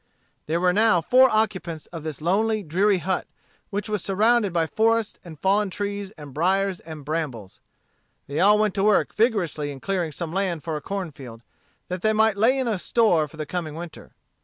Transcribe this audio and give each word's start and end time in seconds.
There 0.47 0.59
were 0.59 0.73
now 0.73 0.99
four 0.99 1.29
occupants 1.29 1.85
of 1.93 2.01
this 2.01 2.23
lonely, 2.23 2.63
dreary 2.63 2.97
hut, 2.97 3.27
which 3.69 3.87
was 3.87 4.03
surrounded 4.03 4.51
by 4.51 4.65
forests 4.65 5.19
and 5.23 5.39
fallen 5.39 5.69
trees 5.69 6.09
and 6.17 6.33
briers 6.33 6.79
and 6.79 7.05
brambles. 7.05 7.59
They 8.25 8.39
all 8.39 8.57
went 8.57 8.73
to 8.73 8.83
work 8.83 9.13
vigorously 9.13 9.71
in 9.71 9.79
clearing 9.79 10.11
some 10.11 10.33
land 10.33 10.63
for 10.63 10.75
a 10.75 10.81
corn 10.81 11.11
field, 11.11 11.43
that 11.87 12.01
they 12.01 12.13
might 12.13 12.35
lay 12.35 12.57
in 12.57 12.67
a 12.67 12.79
store 12.79 13.27
for 13.27 13.37
the 13.37 13.45
coming 13.45 13.75
winter. 13.75 14.13